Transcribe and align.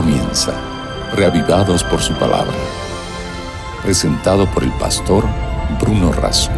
comienza, 0.00 0.52
reavivados 1.16 1.82
por 1.82 1.98
su 1.98 2.14
palabra. 2.14 2.54
Presentado 3.82 4.46
por 4.54 4.62
el 4.62 4.70
pastor 4.78 5.24
Bruno 5.80 6.12
Razo. 6.12 6.52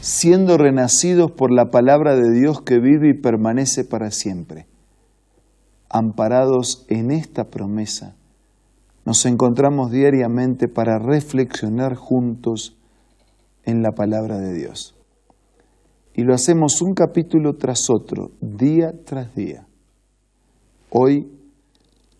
Siendo 0.00 0.58
renacidos 0.58 1.30
por 1.30 1.52
la 1.52 1.66
palabra 1.66 2.16
de 2.16 2.28
Dios 2.32 2.60
que 2.60 2.80
vive 2.80 3.10
y 3.10 3.20
permanece 3.20 3.84
para 3.84 4.10
siempre. 4.10 4.66
Amparados 5.88 6.84
en 6.88 7.12
esta 7.12 7.44
promesa, 7.44 8.16
nos 9.04 9.24
encontramos 9.26 9.92
diariamente 9.92 10.66
para 10.66 10.98
reflexionar 10.98 11.94
juntos 11.94 12.76
en 13.64 13.82
la 13.82 13.92
palabra 13.92 14.38
de 14.38 14.54
Dios. 14.54 14.96
Y 16.14 16.24
lo 16.24 16.34
hacemos 16.34 16.82
un 16.82 16.94
capítulo 16.94 17.54
tras 17.54 17.88
otro, 17.90 18.32
día 18.40 18.92
tras 19.04 19.36
día. 19.36 19.68
Hoy 20.92 21.30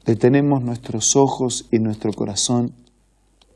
detenemos 0.06 0.62
nuestros 0.62 1.16
ojos 1.16 1.66
y 1.72 1.80
nuestro 1.80 2.12
corazón 2.12 2.72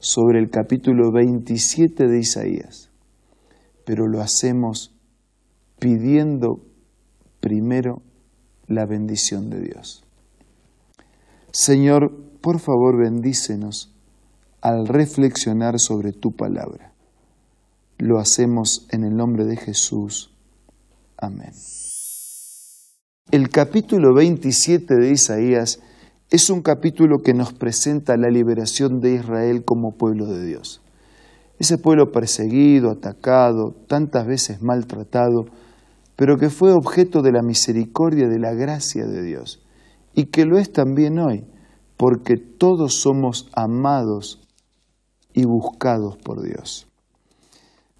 sobre 0.00 0.40
el 0.40 0.50
capítulo 0.50 1.12
27 1.12 2.08
de 2.08 2.18
Isaías, 2.18 2.90
pero 3.84 4.08
lo 4.08 4.20
hacemos 4.20 4.92
pidiendo 5.78 6.64
primero 7.38 8.02
la 8.66 8.86
bendición 8.86 9.50
de 9.50 9.60
Dios. 9.60 10.02
Señor, 11.52 12.12
por 12.40 12.58
favor 12.58 12.98
bendícenos 12.98 13.94
al 14.60 14.88
reflexionar 14.88 15.78
sobre 15.78 16.12
tu 16.12 16.32
palabra. 16.32 16.92
Lo 17.98 18.18
hacemos 18.18 18.88
en 18.90 19.04
el 19.04 19.14
nombre 19.14 19.44
de 19.44 19.56
Jesús. 19.58 20.34
Amén. 21.16 21.52
El 23.30 23.48
capítulo 23.48 24.14
27 24.14 24.94
de 24.94 25.10
Isaías 25.10 25.80
es 26.30 26.50
un 26.50 26.62
capítulo 26.62 27.18
que 27.24 27.32
nos 27.32 27.52
presenta 27.52 28.16
la 28.16 28.28
liberación 28.28 29.00
de 29.00 29.14
Israel 29.14 29.64
como 29.64 29.96
pueblo 29.96 30.26
de 30.26 30.44
Dios. 30.46 30.82
Ese 31.58 31.78
pueblo 31.78 32.12
perseguido, 32.12 32.90
atacado, 32.90 33.74
tantas 33.88 34.26
veces 34.26 34.62
maltratado, 34.62 35.46
pero 36.14 36.36
que 36.36 36.48
fue 36.48 36.72
objeto 36.72 37.22
de 37.22 37.32
la 37.32 37.42
misericordia, 37.42 38.28
de 38.28 38.38
la 38.38 38.52
gracia 38.52 39.04
de 39.04 39.22
Dios, 39.22 39.64
y 40.14 40.26
que 40.26 40.44
lo 40.44 40.58
es 40.58 40.70
también 40.70 41.18
hoy, 41.18 41.44
porque 41.96 42.36
todos 42.36 43.00
somos 43.00 43.50
amados 43.56 44.46
y 45.32 45.44
buscados 45.44 46.18
por 46.18 46.40
Dios. 46.40 46.86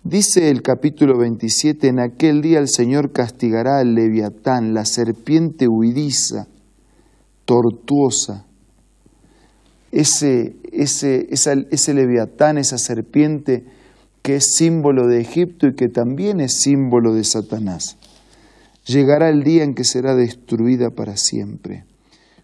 Dice 0.06 0.50
el 0.50 0.60
capítulo 0.60 1.16
27, 1.16 1.88
en 1.88 1.98
aquel 1.98 2.42
día 2.42 2.58
el 2.58 2.68
Señor 2.68 3.12
castigará 3.12 3.78
al 3.78 3.94
leviatán, 3.94 4.74
la 4.74 4.84
serpiente 4.84 5.66
huidiza, 5.66 6.46
tortuosa. 7.46 8.44
Ese, 9.92 10.56
ese, 10.72 11.28
ese 11.30 11.94
leviatán, 11.94 12.58
esa 12.58 12.76
serpiente 12.76 13.64
que 14.20 14.36
es 14.36 14.54
símbolo 14.54 15.06
de 15.06 15.22
Egipto 15.22 15.68
y 15.68 15.74
que 15.74 15.88
también 15.88 16.38
es 16.40 16.60
símbolo 16.60 17.14
de 17.14 17.24
Satanás. 17.24 17.96
Llegará 18.84 19.30
el 19.30 19.42
día 19.42 19.64
en 19.64 19.74
que 19.74 19.84
será 19.84 20.14
destruida 20.14 20.90
para 20.90 21.16
siempre. 21.16 21.86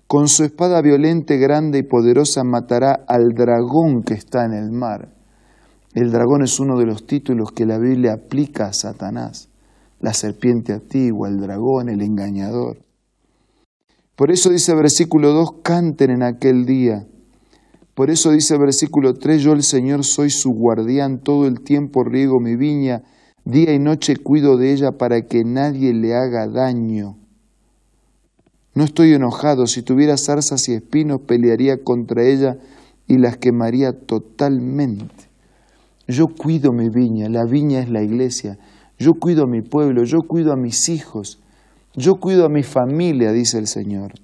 Con 0.06 0.28
su 0.28 0.44
espada 0.44 0.80
violenta, 0.80 1.34
grande 1.34 1.80
y 1.80 1.82
poderosa 1.82 2.42
matará 2.42 3.04
al 3.06 3.34
dragón 3.34 4.02
que 4.02 4.14
está 4.14 4.46
en 4.46 4.54
el 4.54 4.70
mar 4.70 5.19
el 5.92 6.12
dragón 6.12 6.42
es 6.42 6.60
uno 6.60 6.78
de 6.78 6.86
los 6.86 7.04
títulos 7.04 7.50
que 7.50 7.66
la 7.66 7.78
Biblia 7.78 8.12
aplica 8.12 8.66
a 8.66 8.72
Satanás, 8.72 9.48
la 9.98 10.14
serpiente 10.14 10.72
antigua, 10.72 11.28
el 11.28 11.40
dragón, 11.40 11.88
el 11.88 12.00
engañador. 12.00 12.78
Por 14.14 14.30
eso 14.30 14.50
dice 14.50 14.72
versículo 14.74 15.32
2, 15.32 15.62
canten 15.62 16.10
en 16.10 16.22
aquel 16.22 16.64
día. 16.64 17.06
Por 17.94 18.10
eso 18.10 18.30
dice 18.30 18.56
versículo 18.56 19.14
3, 19.14 19.42
yo 19.42 19.52
el 19.52 19.64
Señor 19.64 20.04
soy 20.04 20.30
su 20.30 20.52
guardián, 20.52 21.18
todo 21.18 21.46
el 21.46 21.60
tiempo 21.62 22.04
riego 22.04 22.38
mi 22.38 22.54
viña, 22.54 23.02
día 23.44 23.74
y 23.74 23.78
noche 23.78 24.16
cuido 24.16 24.56
de 24.56 24.72
ella 24.72 24.92
para 24.92 25.22
que 25.22 25.42
nadie 25.44 25.92
le 25.92 26.14
haga 26.14 26.46
daño. 26.46 27.16
No 28.74 28.84
estoy 28.84 29.12
enojado, 29.12 29.66
si 29.66 29.82
tuviera 29.82 30.16
zarzas 30.16 30.68
y 30.68 30.74
espinos 30.74 31.22
pelearía 31.22 31.82
contra 31.82 32.22
ella 32.24 32.58
y 33.08 33.18
las 33.18 33.38
quemaría 33.38 33.92
totalmente. 33.92 35.29
Yo 36.10 36.26
cuido 36.26 36.72
mi 36.72 36.88
viña, 36.88 37.28
la 37.28 37.44
viña 37.44 37.78
es 37.78 37.88
la 37.88 38.02
iglesia. 38.02 38.58
Yo 38.98 39.12
cuido 39.14 39.44
a 39.44 39.46
mi 39.46 39.62
pueblo, 39.62 40.02
yo 40.02 40.18
cuido 40.26 40.52
a 40.52 40.56
mis 40.56 40.88
hijos, 40.88 41.38
yo 41.94 42.16
cuido 42.16 42.44
a 42.44 42.48
mi 42.48 42.64
familia, 42.64 43.30
dice 43.30 43.58
el 43.58 43.68
Señor. 43.68 44.14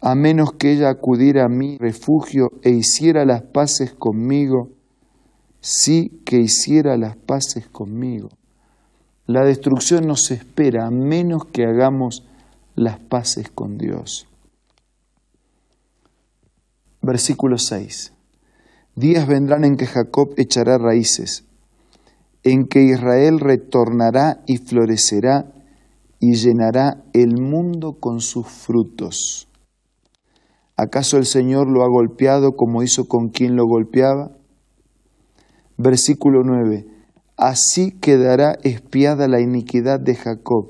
A 0.00 0.14
menos 0.14 0.52
que 0.54 0.72
ella 0.72 0.88
acudiera 0.88 1.44
a 1.44 1.48
mi 1.48 1.76
refugio 1.76 2.48
e 2.62 2.70
hiciera 2.70 3.26
las 3.26 3.42
paces 3.42 3.92
conmigo, 3.92 4.70
sí 5.60 6.22
que 6.24 6.38
hiciera 6.38 6.96
las 6.96 7.14
paces 7.16 7.68
conmigo. 7.68 8.30
La 9.26 9.44
destrucción 9.44 10.06
nos 10.06 10.30
espera 10.30 10.86
a 10.86 10.90
menos 10.90 11.44
que 11.44 11.64
hagamos 11.64 12.26
las 12.74 12.98
paces 12.98 13.50
con 13.50 13.76
Dios. 13.76 14.26
Versículo 17.02 17.58
6. 17.58 18.12
Días 18.94 19.26
vendrán 19.26 19.64
en 19.64 19.76
que 19.76 19.86
Jacob 19.86 20.34
echará 20.36 20.76
raíces, 20.76 21.46
en 22.42 22.66
que 22.66 22.82
Israel 22.82 23.40
retornará 23.40 24.42
y 24.46 24.58
florecerá 24.58 25.50
y 26.20 26.34
llenará 26.34 27.02
el 27.14 27.40
mundo 27.40 27.96
con 27.98 28.20
sus 28.20 28.46
frutos. 28.46 29.48
¿Acaso 30.76 31.16
el 31.16 31.24
Señor 31.24 31.70
lo 31.70 31.84
ha 31.84 31.88
golpeado 31.88 32.52
como 32.52 32.82
hizo 32.82 33.06
con 33.06 33.30
quien 33.30 33.56
lo 33.56 33.64
golpeaba? 33.66 34.32
Versículo 35.78 36.42
9. 36.44 36.84
Así 37.38 37.92
quedará 37.92 38.58
espiada 38.62 39.26
la 39.26 39.40
iniquidad 39.40 40.00
de 40.00 40.16
Jacob, 40.16 40.68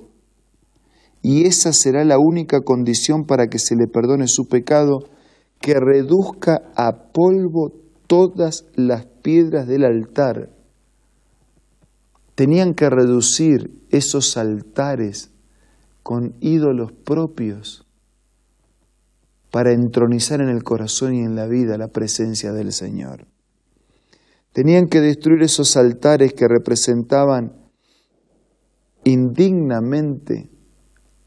y 1.23 1.47
esa 1.47 1.73
será 1.73 2.05
la 2.05 2.19
única 2.19 2.61
condición 2.61 3.25
para 3.27 3.49
que 3.49 3.59
se 3.59 3.75
le 3.75 3.89
perdone 3.89 4.29
su 4.29 4.47
pecado, 4.47 5.01
que 5.61 5.75
reduzca 5.75 6.71
a 6.77 7.11
polvo 7.13 7.82
todas 8.13 8.67
las 8.75 9.07
piedras 9.07 9.67
del 9.67 9.85
altar. 9.85 10.51
Tenían 12.35 12.75
que 12.75 12.91
reducir 12.91 13.87
esos 13.89 14.37
altares 14.37 15.31
con 16.03 16.35
ídolos 16.41 16.93
propios 16.93 17.87
para 19.51 19.73
entronizar 19.73 20.43
en 20.43 20.51
el 20.51 20.63
corazón 20.63 21.15
y 21.15 21.21
en 21.21 21.37
la 21.37 21.47
vida 21.47 21.79
la 21.79 21.89
presencia 21.89 22.53
del 22.53 22.73
Señor. 22.73 23.25
Tenían 24.53 24.89
que 24.89 25.01
destruir 25.01 25.43
esos 25.43 25.79
altares 25.79 26.35
que 26.35 26.49
representaban 26.49 27.55
indignamente 29.05 30.51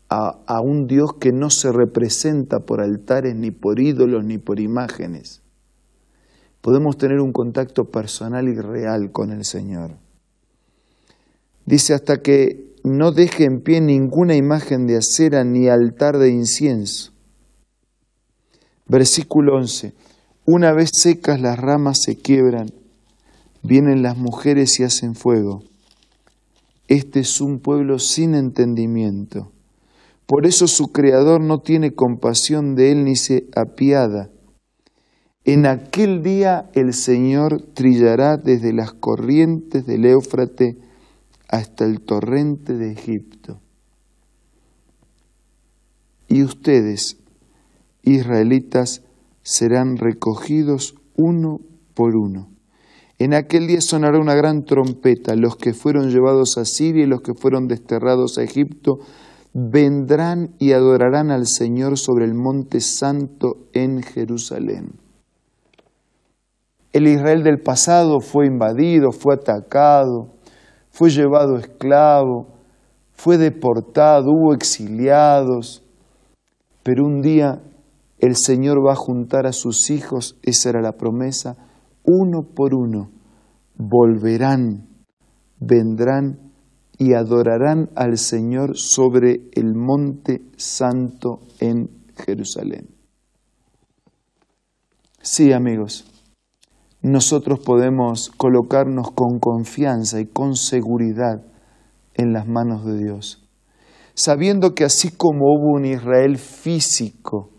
a, 0.08 0.62
un 0.62 0.86
Dios 0.86 1.16
que 1.16 1.32
no 1.32 1.50
se 1.50 1.72
representa 1.72 2.60
por 2.60 2.80
altares, 2.80 3.36
ni 3.36 3.50
por 3.50 3.80
ídolos, 3.80 4.24
ni 4.24 4.38
por 4.38 4.60
imágenes 4.60 5.42
podemos 6.66 6.98
tener 6.98 7.20
un 7.22 7.32
contacto 7.32 7.92
personal 7.92 8.48
y 8.48 8.56
real 8.56 9.12
con 9.12 9.32
el 9.32 9.46
Señor. 9.46 9.92
Dice 11.64 11.94
hasta 11.94 12.24
que 12.24 12.74
no 12.84 13.12
deje 13.12 13.44
en 13.44 13.62
pie 13.62 13.82
ninguna 13.82 14.36
imagen 14.36 14.88
de 14.88 14.98
acera 14.98 15.44
ni 15.44 15.68
altar 15.68 16.18
de 16.18 16.32
incienso. 16.32 17.12
Versículo 18.88 19.58
11. 19.58 19.94
Una 20.48 20.74
vez 20.74 20.90
secas 20.92 21.40
las 21.40 21.60
ramas 21.60 22.02
se 22.02 22.16
quiebran, 22.16 22.72
vienen 23.62 24.02
las 24.02 24.18
mujeres 24.18 24.80
y 24.80 24.86
hacen 24.86 25.14
fuego. 25.14 25.62
Este 26.88 27.20
es 27.20 27.42
un 27.42 27.60
pueblo 27.60 28.00
sin 28.00 28.34
entendimiento. 28.34 29.52
Por 30.26 30.48
eso 30.48 30.66
su 30.66 30.88
creador 30.88 31.42
no 31.42 31.60
tiene 31.60 31.94
compasión 31.94 32.74
de 32.74 32.92
él 32.92 33.04
ni 33.04 33.16
se 33.16 33.46
apiada. 33.56 34.32
En 35.48 35.68
aquel 35.68 36.24
día 36.24 36.72
el 36.74 36.92
Señor 36.96 37.62
trillará 37.76 38.36
desde 38.36 38.74
las 38.74 38.94
corrientes 38.94 39.86
del 39.86 40.06
Éufrate 40.06 40.80
hasta 41.48 41.86
el 41.86 42.02
torrente 42.02 42.74
de 42.74 42.92
Egipto. 42.92 43.60
Y 46.28 46.42
ustedes, 46.42 47.18
israelitas, 48.02 49.04
serán 49.44 49.98
recogidos 49.98 50.96
uno 51.16 51.62
por 51.94 52.16
uno. 52.16 52.50
En 53.20 53.36
aquel 53.36 53.68
día 53.68 53.82
sonará 53.82 54.20
una 54.20 54.34
gran 54.34 54.66
trompeta. 54.66 55.36
Los 55.36 55.58
que 55.58 55.76
fueron 55.76 56.10
llevados 56.10 56.58
a 56.58 56.66
Siria 56.66 57.04
y 57.04 57.08
los 57.08 57.22
que 57.22 57.36
fueron 57.36 57.68
desterrados 57.68 58.40
a 58.40 58.44
Egipto 58.44 58.98
vendrán 59.54 60.56
y 60.58 60.72
adorarán 60.72 61.30
al 61.30 61.46
Señor 61.46 62.00
sobre 62.00 62.26
el 62.26 62.34
monte 62.34 62.82
santo 62.82 63.70
en 63.74 64.02
Jerusalén. 64.02 65.05
El 66.96 67.08
Israel 67.08 67.44
del 67.44 67.60
pasado 67.60 68.22
fue 68.22 68.48
invadido, 68.48 69.12
fue 69.12 69.34
atacado, 69.34 70.30
fue 70.92 71.10
llevado 71.10 71.58
esclavo, 71.58 72.48
fue 73.12 73.38
deportado, 73.38 74.28
hubo 74.32 74.54
exiliados, 74.54 75.84
pero 76.84 77.04
un 77.04 77.20
día 77.20 77.62
el 78.20 78.38
Señor 78.38 78.78
va 78.78 78.94
a 78.94 78.96
juntar 78.96 79.46
a 79.46 79.52
sus 79.52 79.90
hijos, 79.90 80.38
esa 80.42 80.70
era 80.70 80.82
la 80.82 80.94
promesa, 80.94 81.58
uno 82.06 82.44
por 82.44 82.74
uno, 82.74 83.10
volverán, 83.76 84.88
vendrán 85.60 86.40
y 86.98 87.12
adorarán 87.12 87.90
al 87.96 88.18
Señor 88.18 88.78
sobre 88.78 89.42
el 89.52 89.76
monte 89.76 90.44
santo 90.56 91.42
en 91.60 91.90
Jerusalén. 92.16 92.88
Sí, 95.22 95.52
amigos, 95.52 96.15
nosotros 97.12 97.60
podemos 97.60 98.32
colocarnos 98.36 99.12
con 99.12 99.38
confianza 99.40 100.20
y 100.20 100.26
con 100.26 100.56
seguridad 100.56 101.46
en 102.16 102.34
las 102.34 102.48
manos 102.48 102.84
de 102.84 102.98
Dios, 102.98 103.48
sabiendo 104.16 104.74
que 104.74 104.86
así 104.86 105.12
como 105.12 105.46
hubo 105.46 105.76
un 105.76 105.86
Israel 105.86 106.40
físico 106.40 107.52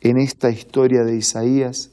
en 0.00 0.18
esta 0.18 0.50
historia 0.50 1.04
de 1.04 1.16
Isaías, 1.16 1.92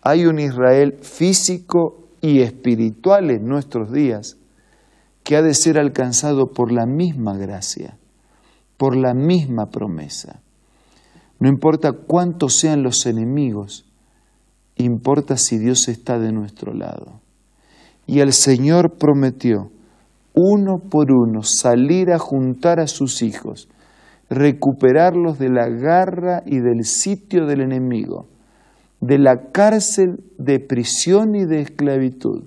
hay 0.00 0.24
un 0.24 0.38
Israel 0.38 0.94
físico 1.02 2.08
y 2.22 2.40
espiritual 2.40 3.30
en 3.30 3.44
nuestros 3.44 3.92
días 3.92 4.38
que 5.24 5.36
ha 5.36 5.42
de 5.42 5.52
ser 5.52 5.78
alcanzado 5.78 6.46
por 6.46 6.72
la 6.72 6.86
misma 6.86 7.36
gracia, 7.36 7.98
por 8.78 8.96
la 8.96 9.12
misma 9.12 9.66
promesa. 9.66 10.40
No 11.38 11.50
importa 11.50 11.92
cuántos 11.92 12.54
sean 12.54 12.82
los 12.82 13.04
enemigos, 13.04 13.84
importa 14.76 15.36
si 15.36 15.58
Dios 15.58 15.88
está 15.88 16.18
de 16.18 16.32
nuestro 16.32 16.74
lado. 16.74 17.20
Y 18.06 18.20
el 18.20 18.32
Señor 18.32 18.96
prometió, 18.98 19.70
uno 20.34 20.78
por 20.78 21.12
uno, 21.12 21.42
salir 21.42 22.10
a 22.10 22.18
juntar 22.18 22.80
a 22.80 22.86
sus 22.86 23.22
hijos, 23.22 23.68
recuperarlos 24.28 25.38
de 25.38 25.48
la 25.48 25.68
garra 25.68 26.42
y 26.44 26.58
del 26.58 26.84
sitio 26.84 27.46
del 27.46 27.60
enemigo, 27.60 28.26
de 29.00 29.18
la 29.18 29.50
cárcel 29.52 30.24
de 30.38 30.58
prisión 30.58 31.34
y 31.34 31.44
de 31.44 31.60
esclavitud 31.60 32.44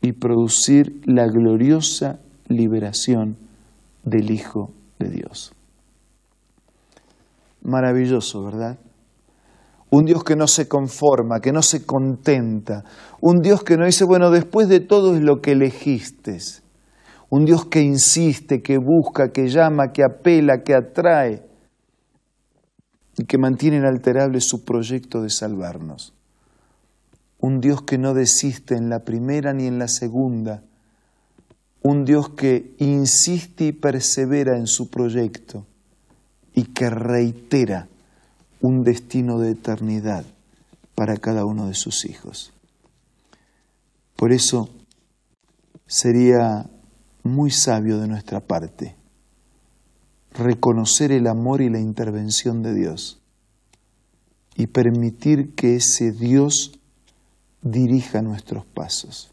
y 0.00 0.12
producir 0.12 1.00
la 1.04 1.26
gloriosa 1.26 2.18
liberación 2.48 3.36
del 4.04 4.30
Hijo 4.30 4.70
de 4.98 5.10
Dios. 5.10 5.52
Maravilloso, 7.62 8.44
¿verdad? 8.44 8.78
Un 9.90 10.04
Dios 10.04 10.24
que 10.24 10.36
no 10.36 10.46
se 10.46 10.68
conforma, 10.68 11.40
que 11.40 11.52
no 11.52 11.62
se 11.62 11.86
contenta. 11.86 12.84
Un 13.20 13.40
Dios 13.40 13.62
que 13.62 13.76
no 13.76 13.86
dice, 13.86 14.04
bueno, 14.04 14.30
después 14.30 14.68
de 14.68 14.80
todo 14.80 15.14
es 15.14 15.22
lo 15.22 15.40
que 15.40 15.52
elegiste. 15.52 16.38
Un 17.30 17.44
Dios 17.44 17.66
que 17.66 17.80
insiste, 17.80 18.62
que 18.62 18.78
busca, 18.78 19.32
que 19.32 19.48
llama, 19.48 19.92
que 19.92 20.02
apela, 20.02 20.62
que 20.64 20.74
atrae 20.74 21.42
y 23.16 23.24
que 23.24 23.38
mantiene 23.38 23.76
inalterable 23.76 24.40
su 24.40 24.64
proyecto 24.64 25.22
de 25.22 25.30
salvarnos 25.30 26.16
un 27.38 27.60
Dios 27.60 27.82
que 27.82 27.98
no 27.98 28.14
desiste 28.14 28.74
en 28.74 28.88
la 28.88 29.00
primera 29.00 29.52
ni 29.52 29.66
en 29.66 29.78
la 29.78 29.88
segunda, 29.88 30.62
un 31.82 32.04
Dios 32.04 32.30
que 32.30 32.74
insiste 32.78 33.66
y 33.66 33.72
persevera 33.72 34.56
en 34.56 34.66
su 34.66 34.90
proyecto 34.90 35.66
y 36.54 36.64
que 36.64 36.90
reitera 36.90 37.88
un 38.60 38.82
destino 38.82 39.38
de 39.38 39.52
eternidad 39.52 40.24
para 40.94 41.16
cada 41.16 41.44
uno 41.44 41.66
de 41.66 41.74
sus 41.74 42.04
hijos. 42.04 42.52
Por 44.16 44.32
eso 44.32 44.70
sería 45.86 46.68
muy 47.22 47.50
sabio 47.50 47.98
de 47.98 48.08
nuestra 48.08 48.40
parte 48.40 48.96
reconocer 50.32 51.12
el 51.12 51.26
amor 51.26 51.60
y 51.60 51.70
la 51.70 51.80
intervención 51.80 52.62
de 52.62 52.74
Dios 52.74 53.20
y 54.56 54.66
permitir 54.68 55.54
que 55.54 55.76
ese 55.76 56.12
Dios 56.12 56.78
dirija 57.62 58.22
nuestros 58.22 58.64
pasos. 58.64 59.30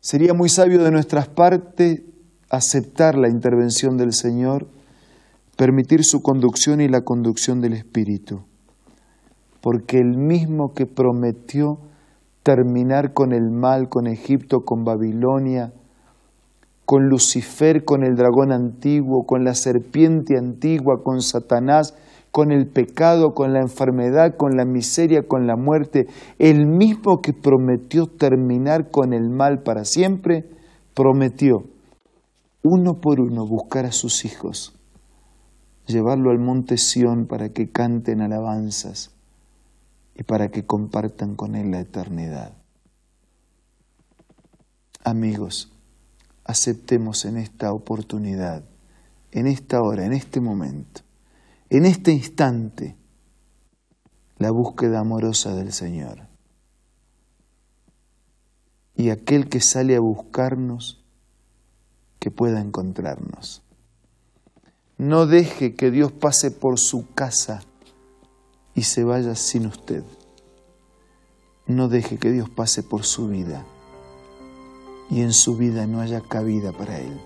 Sería 0.00 0.34
muy 0.34 0.48
sabio 0.48 0.82
de 0.82 0.90
nuestras 0.90 1.28
partes 1.28 2.00
aceptar 2.48 3.16
la 3.16 3.28
intervención 3.28 3.96
del 3.96 4.12
Señor, 4.12 4.66
permitir 5.60 6.04
su 6.04 6.22
conducción 6.22 6.80
y 6.80 6.88
la 6.88 7.02
conducción 7.02 7.60
del 7.60 7.74
Espíritu, 7.74 8.40
porque 9.60 9.98
el 9.98 10.16
mismo 10.16 10.72
que 10.72 10.86
prometió 10.86 11.76
terminar 12.42 13.12
con 13.12 13.34
el 13.34 13.50
mal, 13.50 13.90
con 13.90 14.06
Egipto, 14.06 14.60
con 14.64 14.84
Babilonia, 14.84 15.74
con 16.86 17.10
Lucifer, 17.10 17.84
con 17.84 18.04
el 18.04 18.16
dragón 18.16 18.52
antiguo, 18.52 19.26
con 19.26 19.44
la 19.44 19.52
serpiente 19.52 20.38
antigua, 20.38 21.02
con 21.04 21.20
Satanás, 21.20 21.94
con 22.30 22.52
el 22.52 22.66
pecado, 22.66 23.34
con 23.34 23.52
la 23.52 23.60
enfermedad, 23.60 24.36
con 24.38 24.56
la 24.56 24.64
miseria, 24.64 25.28
con 25.28 25.46
la 25.46 25.56
muerte, 25.56 26.06
el 26.38 26.66
mismo 26.68 27.20
que 27.20 27.34
prometió 27.34 28.06
terminar 28.06 28.90
con 28.90 29.12
el 29.12 29.28
mal 29.28 29.58
para 29.62 29.84
siempre, 29.84 30.46
prometió 30.94 31.64
uno 32.62 32.94
por 32.94 33.20
uno 33.20 33.46
buscar 33.46 33.84
a 33.84 33.92
sus 33.92 34.24
hijos, 34.24 34.79
llevarlo 35.90 36.30
al 36.30 36.38
monte 36.38 36.78
Sión 36.78 37.26
para 37.26 37.50
que 37.50 37.70
canten 37.70 38.20
alabanzas 38.20 39.10
y 40.14 40.22
para 40.22 40.50
que 40.50 40.66
compartan 40.66 41.34
con 41.34 41.54
él 41.54 41.70
la 41.70 41.80
eternidad. 41.80 42.52
Amigos, 45.04 45.72
aceptemos 46.44 47.24
en 47.24 47.36
esta 47.36 47.72
oportunidad, 47.72 48.64
en 49.32 49.46
esta 49.46 49.80
hora, 49.82 50.04
en 50.04 50.12
este 50.12 50.40
momento, 50.40 51.02
en 51.70 51.86
este 51.86 52.12
instante 52.12 52.96
la 54.38 54.50
búsqueda 54.50 55.00
amorosa 55.00 55.54
del 55.54 55.72
Señor. 55.72 56.26
Y 58.96 59.10
aquel 59.10 59.48
que 59.48 59.60
sale 59.60 59.96
a 59.96 60.00
buscarnos, 60.00 61.04
que 62.18 62.30
pueda 62.30 62.60
encontrarnos. 62.60 63.62
No 65.00 65.24
deje 65.24 65.74
que 65.74 65.90
Dios 65.90 66.12
pase 66.12 66.50
por 66.50 66.78
su 66.78 67.06
casa 67.14 67.62
y 68.74 68.82
se 68.82 69.02
vaya 69.02 69.34
sin 69.34 69.64
usted. 69.64 70.04
No 71.66 71.88
deje 71.88 72.18
que 72.18 72.30
Dios 72.30 72.50
pase 72.50 72.82
por 72.82 73.04
su 73.04 73.26
vida 73.26 73.64
y 75.08 75.22
en 75.22 75.32
su 75.32 75.56
vida 75.56 75.86
no 75.86 76.02
haya 76.02 76.20
cabida 76.20 76.72
para 76.72 76.98
Él. 76.98 77.18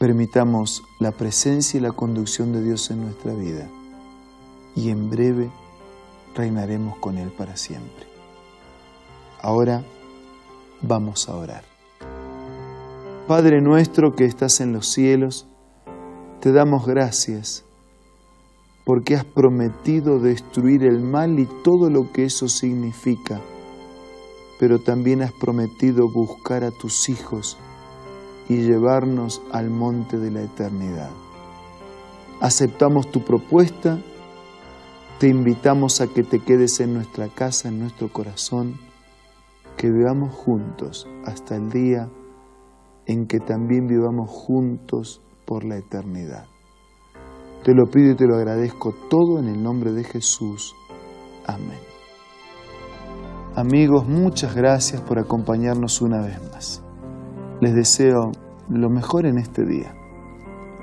Permitamos 0.00 0.82
la 0.98 1.12
presencia 1.12 1.78
y 1.78 1.80
la 1.80 1.92
conducción 1.92 2.52
de 2.52 2.60
Dios 2.60 2.90
en 2.90 3.02
nuestra 3.02 3.32
vida 3.32 3.68
y 4.74 4.90
en 4.90 5.10
breve 5.10 5.48
reinaremos 6.34 6.98
con 6.98 7.18
Él 7.18 7.30
para 7.30 7.56
siempre. 7.56 8.08
Ahora 9.40 9.84
vamos 10.80 11.28
a 11.28 11.36
orar. 11.36 11.62
Padre 13.28 13.60
nuestro 13.60 14.16
que 14.16 14.24
estás 14.24 14.60
en 14.60 14.72
los 14.72 14.88
cielos, 14.88 15.46
te 16.42 16.50
damos 16.50 16.86
gracias 16.86 17.64
porque 18.84 19.14
has 19.14 19.24
prometido 19.24 20.18
destruir 20.18 20.82
el 20.82 21.00
mal 21.00 21.38
y 21.38 21.46
todo 21.62 21.88
lo 21.88 22.10
que 22.10 22.24
eso 22.24 22.48
significa, 22.48 23.40
pero 24.58 24.80
también 24.80 25.22
has 25.22 25.30
prometido 25.30 26.08
buscar 26.12 26.64
a 26.64 26.72
tus 26.72 27.08
hijos 27.08 27.58
y 28.48 28.56
llevarnos 28.56 29.40
al 29.52 29.70
monte 29.70 30.18
de 30.18 30.32
la 30.32 30.42
eternidad. 30.42 31.10
Aceptamos 32.40 33.12
tu 33.12 33.22
propuesta, 33.22 34.00
te 35.20 35.28
invitamos 35.28 36.00
a 36.00 36.08
que 36.08 36.24
te 36.24 36.40
quedes 36.40 36.80
en 36.80 36.92
nuestra 36.92 37.28
casa, 37.28 37.68
en 37.68 37.78
nuestro 37.78 38.12
corazón, 38.12 38.80
que 39.76 39.88
vivamos 39.88 40.34
juntos 40.34 41.06
hasta 41.24 41.54
el 41.54 41.70
día 41.70 42.08
en 43.06 43.28
que 43.28 43.38
también 43.38 43.86
vivamos 43.86 44.28
juntos 44.28 45.22
por 45.52 45.64
la 45.64 45.76
eternidad. 45.76 46.46
Te 47.62 47.74
lo 47.74 47.84
pido 47.84 48.12
y 48.12 48.16
te 48.16 48.26
lo 48.26 48.36
agradezco 48.36 48.94
todo 49.10 49.38
en 49.38 49.48
el 49.48 49.62
nombre 49.62 49.92
de 49.92 50.02
Jesús. 50.02 50.74
Amén. 51.46 51.78
Amigos, 53.54 54.08
muchas 54.08 54.54
gracias 54.54 55.02
por 55.02 55.18
acompañarnos 55.18 56.00
una 56.00 56.22
vez 56.22 56.40
más. 56.50 56.82
Les 57.60 57.74
deseo 57.74 58.32
lo 58.70 58.88
mejor 58.88 59.26
en 59.26 59.36
este 59.36 59.66
día. 59.66 59.94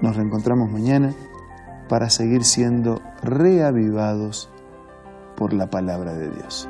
Nos 0.04 0.16
reencontramos 0.16 0.70
mañana 0.72 1.16
para 1.90 2.12
seguir 2.12 2.44
siendo 2.44 3.02
reavivados 3.24 4.52
por 5.36 5.54
la 5.54 5.72
palabra 5.72 6.14
de 6.14 6.30
Dios. 6.30 6.70